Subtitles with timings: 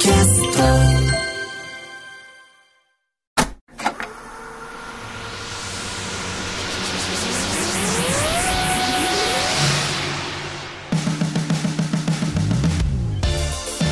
[0.00, 0.58] キャスト。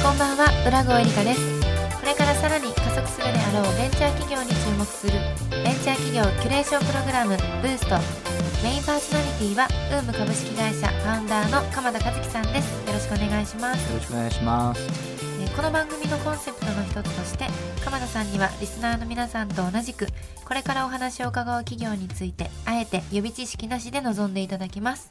[0.02, 1.40] こんばんは浦郷エリカです。
[2.00, 5.12] これからさらに加速するであろうベンチャー企業に注目する
[5.50, 7.98] ベンチャー企業キュレーションプログラムブースト。
[8.64, 12.72] メインパーソナリティはウーム株式会社ファウンダーの鎌田和樹さんです。
[12.86, 13.92] よろしくお願いします。
[13.92, 15.17] よろしくお願いします。
[15.48, 17.46] えーこの番組のコンセプトの一つとして
[17.84, 20.06] 鎌田さんにはリスナーの皆さんと同じく
[20.44, 25.10] これからお話を伺う企業についてあえて予備知識なしで臨んでいただきます。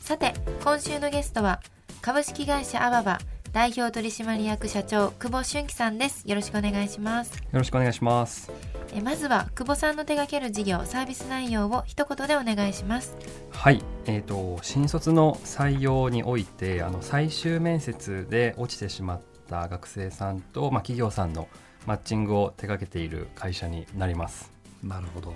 [0.00, 1.60] さて今週のゲストは
[2.02, 3.18] 株式会社アババ
[3.52, 6.24] 代表取締役社長久保俊樹さんです。
[6.26, 7.34] よろしくお願いします。
[7.34, 8.50] よろしくお願いします。
[8.92, 13.16] えーまずは久保さんの手掛ける事業サービス内容を一言でお願いします。
[13.50, 19.33] はい、えー、と新卒の採用においてあの最終面接で落ちてしまった
[19.68, 21.48] 学生さんと、まあ、企業さんの
[21.86, 24.52] マッチングを手掛けている会社になります。
[24.82, 25.34] なるほど。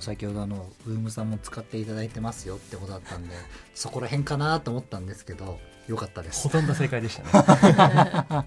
[0.00, 3.34] 先ほどあのウームさんも使っていただいてますよってことだったんで
[3.74, 8.46] そこら辺かなと思ったんですけどよかったですほとんど正解でしたね。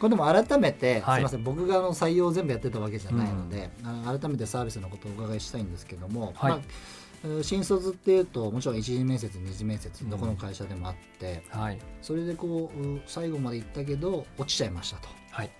[0.00, 7.03] これでも改めて、はいすみません僕があの採用を全部やってたわけじゃないので、あの改めてサービスのことをお伺いしたいんですけども、はいまあえー
[7.42, 10.10] 新卒っていうともちろん一次面接二次面接うん。
[10.10, 15.08] どこの会社でもあって、はい、それでこうう最後まで行ったけど落ちちゃいましたと。
[15.30, 15.50] はい、っ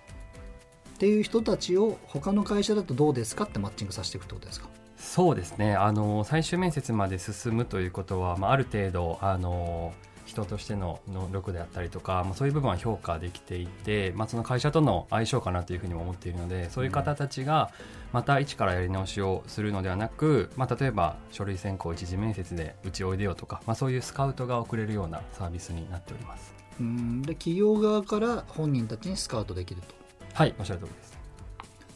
[0.97, 4.69] ていう人たちを他の会社だとどうですかってマッチングさせていくってことですか？
[4.97, 5.75] そうですね。
[5.75, 9.93] あの最終面接まで進むということは、まあ、ある程度あの
[10.35, 17.71] 人としての能力であったりとか、まあ、そういう部分は評価できていて、まあ、その会社との相性かなというふうにも思っているのでそういう方たちが
[18.11, 26.53] また一からやり直しをするのではなく、まあ、例えば書類選考一次面接でうちおいでよとか、まあ、そういうスカウトが送れるようなサービスになっております。
[26.79, 29.95] うんで企業側から本人たちにスカウトできると。
[30.33, 31.17] はいおっしゃる通りです。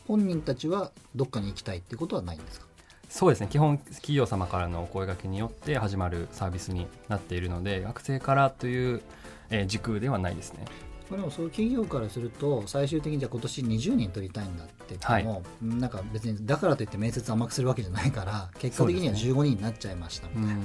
[0.07, 2.68] 本人たちはどっかに行きたいっていうことはないんですか？
[3.09, 3.47] そうですね。
[3.49, 9.01] 基本企業様からのお声掛けによって始まるサービスになっているので学生からという、
[9.49, 10.65] えー時空ではないですね。
[11.09, 20.61] まあでもそういう企業からすると最終的にじゃあ今年20人取りたいんだって言っても、なんか別にだからといって面接甘くするわけじゃないから結果的にはそうです15人になっちゃいましたみたいな、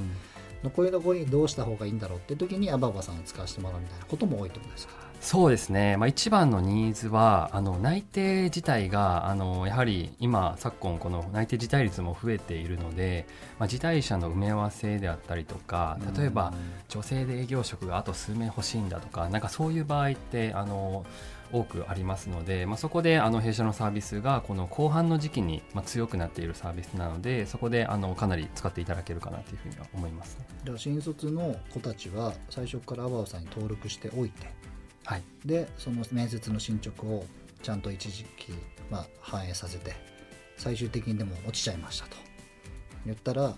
[0.65, 4.93] 残り残りどうした方がいいんだろうって時にアババさんを使わせてもらうみたいなことも多いってことですか？
[5.21, 13.27] そうですね、まあ、一番のニーズはあの内定自体があのやはり今昨今この内定辞退率も増えているので、
[13.59, 16.53] まあ、辞退者の埋め合わせであったりとか例えば
[16.89, 21.07] 女性で営業職があと数名欲しいんだとかなんかそういう場合ってあの
[21.53, 34.49] 多くありますので、まあ、そこであの弊社のサービスがこの後半の時期に、まあ、強くなっているサービスなのでそこであのかなり使っていただけるかなというふうには思います、じゃあ新卒の子たちは最初からアババさんに登録しておいて
[35.05, 37.25] はい、でその面接の進捗を
[37.63, 38.53] ちゃんと一時期、
[38.91, 39.95] まあ、反映させて
[40.57, 42.17] 最終的にでも落ちちゃいましたと。
[43.05, 43.55] 言ったら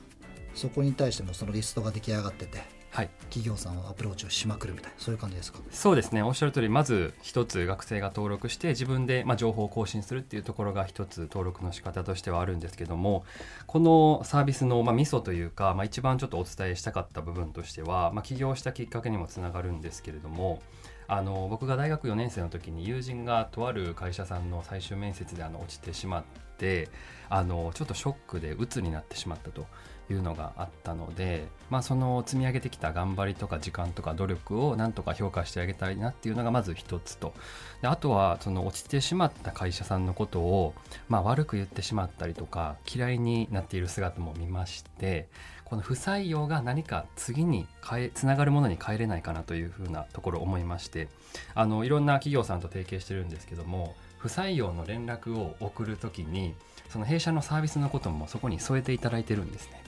[0.55, 3.11] そこに対してもそのリストが出来上がっててはい。
[3.25, 5.59] 企業さんはアプローチをしまくるみたいなそういう感じですか？
[5.71, 6.23] そうですね。
[6.23, 13.25] おっしゃる通りまず一つ学生が登録して自分でまあ情報を更新するっていうところが一つ登録の仕方としてはあるんですけども
[13.67, 20.63] このサービスのまあミソというか、まあ、一番ちょっとお伝えしたかった部分としては、まあ、起業したきっかけにもつながるんですけれども
[21.09, 26.25] あの僕が大学4年生の時に友人がとある会社さんの最終面接であの落ちてしまっ
[26.59, 26.89] て
[27.29, 29.67] あのちょっとショックで鬱になってしまったと。
[30.11, 37.35] いうのがあったので、まあ、その積み上げてきた頑張りとか時間とか努力をなんとか評価してあげたいなっていうのがまず一つと
[37.83, 40.75] であとはその落ちてしまった会社さんのことを、
[41.09, 45.29] まあ、悪く言ってしまったりとか嫌いになっている姿も見まして
[45.65, 51.09] この不採用が何か次に変えつながるものに変えれないかなというふうなところを思いまして
[51.57, 56.55] あのいろんな企業さんと提携してるんですけども不採用の連絡を送るときに
[56.89, 59.86] その弊社のサービスのこともそこに添えていただいてるんですね。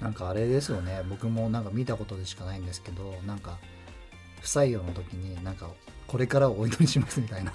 [0.00, 1.02] なんかあれですよね。
[1.08, 3.58] 僕もなんか見たことでしかないんですけどなんか
[4.40, 5.68] 不採用の時になんか
[6.06, 7.52] これからお祈りしますみたいな。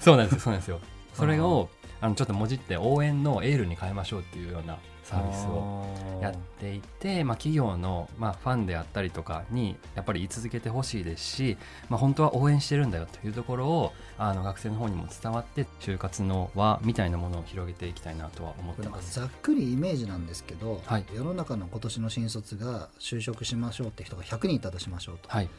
[0.00, 0.80] そうなんですよそうなんですよ。
[1.14, 1.68] それを
[2.00, 5.84] あのちょっともじって応援のエールに変えましょうっていうようなサービスを
[6.20, 11.58] やっていて、まあ、企業の、まあ、ファンであったりとかにやっぱり言い続けてほしいですし、
[11.90, 19.20] まあ、本当は応援してるんだよというところをあの学生の方にも伝わって就活の輪みたいなものを広げていきたいなとは思っこれなんかてます。
[19.20, 21.04] ざっくりイメージなんですけど、はい。
[21.14, 25.50] 世の中の今年の新卒が就職しましょうって人が100人いたとしましょうと、はい、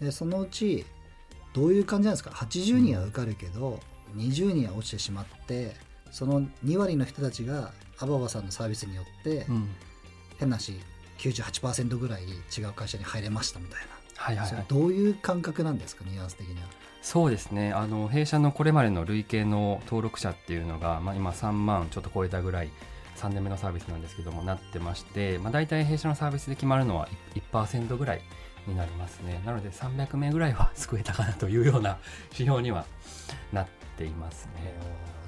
[0.00, 0.86] でそのうち
[1.52, 3.80] どういう感じなんですか？80人は受かるけど、
[4.14, 5.74] 20人は落ちてしまって
[6.10, 9.68] その2割の人たちがアババさんのサービスによって、うん。
[10.38, 10.80] 変なし
[11.18, 13.86] 98%ぐらい違う会社に入れましたみたいな、
[14.16, 14.64] はいはいはい。
[14.66, 16.62] どういう感覚なんですかニュアンス的には？
[17.00, 17.72] そうですね。
[17.72, 22.70] あの弊社のこれまでの累計の登録者っていうのが、まあ、今3万ちょっと超えたぐらい
[23.16, 27.08] 3年目のサービスなんですけどもなってまして、まあ、大体弊社のサービスで決まるのは
[27.52, 28.22] 1%ぐらい
[28.66, 29.42] になりますね。
[29.44, 31.98] なので300名ぐらいは 救えたかなというような
[32.32, 32.84] 指標には
[33.52, 33.66] なっ
[33.96, 34.74] ていますね。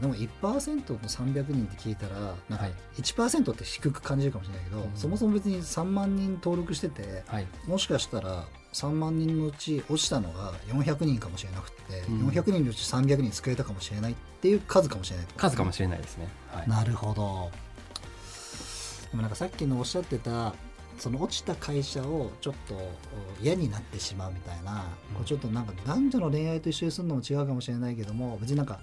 [0.01, 2.67] でも1%の300人って聞いたらなんか
[2.97, 17.51] 1%って低く感じるかもしれないけど、はい、そもそも別に3万人登録してて、はい、もしかしたら3万人のうち落ちたのが400人かもしれなくて、うん、400人のうち300人救えたかもしれないっていう数かもしれない、数かもしれないですね、はい、なるほど。
[19.13, 20.55] でもなんかさっきのおっしゃってた
[20.99, 22.75] その落ちた会社をちょっと
[23.43, 24.85] 嫌になってしまうみたいな、
[25.19, 28.81] うん、ちょっとなんか男女の恋愛と一緒にするのも違うかもしれないけども別になんか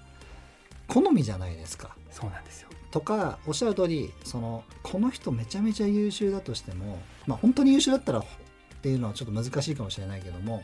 [0.88, 1.96] 好みじゃないですか。
[2.10, 8.24] そうなんですよとかおっしゃる通りそのこの人めちゃめちゃ優秀だとしても、まあ、本当に優秀だったらっ
[8.82, 10.62] ていうのはちょっと難しいかもしれないけども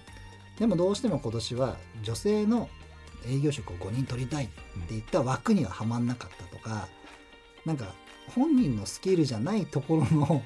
[0.59, 2.69] でもどうしても今年は女性の
[3.27, 4.49] 営業職を5人取りたいっ
[4.87, 6.89] ていった枠にははまんなかったとか、
[7.65, 7.93] なんか
[8.35, 10.43] 本人のスキルじゃないところの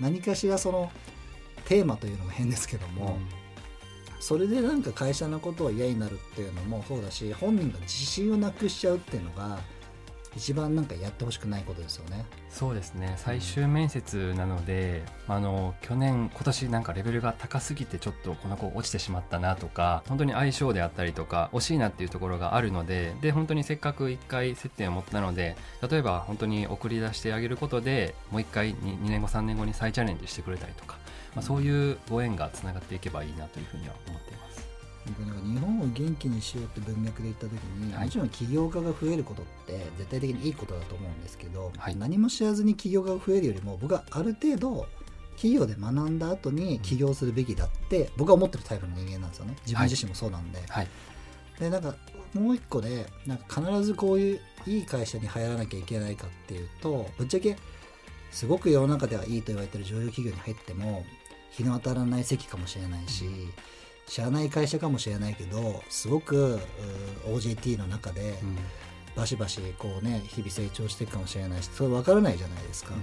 [0.00, 0.90] 何かしらその
[1.66, 3.18] テーマというのも変ですけども、
[4.16, 9.58] うん、それでなんか会社のことを嫌になるっていうのもそうだし本人が自信をなくしちゃうっていうのが
[10.36, 12.24] 一番なんかやってほしくないことですよね。
[12.50, 25.56] そうですね最終面接なので、うん、あの去年今年なんかレベルが高すぎてちょっとこの子落ちてしまったなとか本当に相性であったりとか惜しいなっていうところがあるのでで本当にせっかく1回接点を持ったので
[25.88, 30.96] 例えば本当に送り出してあげることでもう1回 2, 2年後3年後に再チャレンジしてくれたりとか、
[31.34, 34.67] まあ、そういうご縁がつながっていけばいいなというふうには思っています。
[35.26, 44.86] なんか日本を元気にしようって文脈で言った時に、はい、もちろん起業家が増えることって絶対的にいいことだと思うんですけど、はい、何も知らずに起業家が増えるよりも僕はある程度
[45.36, 49.56] 企業で学んだ後に起業するべきだって僕は思ってるタイプの人間なんですよね。
[49.64, 50.60] 自分自身もそうなんで。
[50.68, 50.88] はい、
[51.60, 51.94] でなんか
[52.34, 57.56] もう一個でなんか必ずこういういい会社に入らなきゃいけないかっていうとぶっちゃけ
[58.32, 61.04] すごく世の中ではいいと言われてる上場企業に入っても
[61.52, 63.50] 日の当たらない席かもしれないし、うん
[64.08, 66.58] 知らない会社かもしれないけどすごく
[67.26, 68.38] OJT の中で
[69.14, 73.02] バシバシこうね日々成長していくかもしれないしそれ分からないじゃないですか、うん、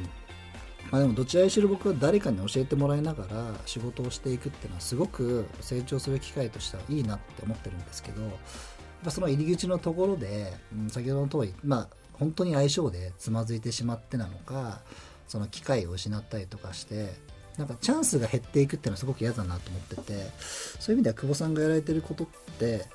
[0.91, 8.31] まあ、でもどちらにしろ僕は誰かに教えてもらいながら仕事をしていくっていうのはすごく成長する機会としてはいいなって思ってるんですけどやっ
[9.03, 14.81] ぱその入り口のところで、うん、先ほどの通りまあ本当に相性でつまずいてしまってなのか
[15.27, 17.13] その機会を失ったりとかして
[17.57, 20.03] なんかチャンスが減っていくっていうのはすごく嫌だなと思ってて
[20.79, 22.27] そういう意味では久保さんがやられてることっ
[22.59, 22.85] て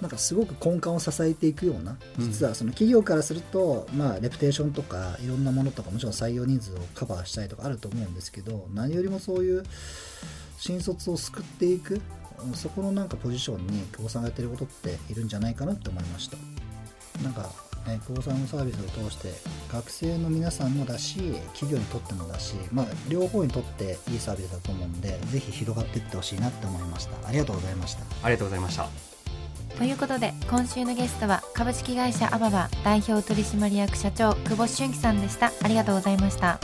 [0.00, 9.64] なんかすごく根幹を支えていくような実はその企業からすると、まあ、レプテーションとかいろんなものとかもちろん採用人数をカバーしたいとかあると思うんですけど何よりもそういう
[10.58, 12.00] 新卒を救っていく
[12.54, 16.36] そこのなんかポジションに久保さんがやってることっているんじゃないかなって思いました。
[17.22, 17.50] なんか
[17.86, 19.32] ね、久保さんのサービスを通して
[19.72, 21.18] 学生の皆さんもだし
[21.54, 27.28] 企業にとってもだし、まあ、両方にとっていいサービスだと思うんでぜひ広がっていってほしいなって思いました。
[27.28, 28.02] ありがとうございました。
[28.22, 28.88] ありがとうございました。
[29.78, 35.52] ということで今週のゲストは株式会社アババ代表取締役社長久保俊樹さんでした。
[35.62, 36.58] ありがとうございました。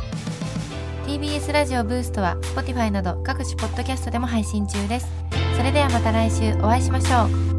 [1.07, 5.07] TBS ラジオブーストは Spotify など各種ポッドキャストでも配信中です。
[5.57, 7.52] それではまた来週お会いしましょう